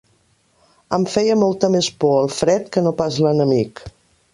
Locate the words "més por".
1.75-2.17